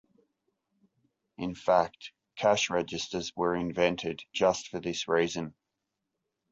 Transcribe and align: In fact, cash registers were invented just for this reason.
In 1.37 1.53
fact, 1.53 2.11
cash 2.35 2.71
registers 2.71 3.35
were 3.35 3.55
invented 3.55 4.23
just 4.33 4.69
for 4.69 4.79
this 4.79 5.07
reason. 5.07 5.53